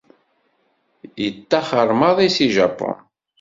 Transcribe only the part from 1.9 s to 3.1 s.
maḍi seg Japun.